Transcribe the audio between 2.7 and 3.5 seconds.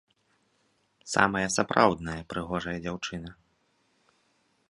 дзяўчына!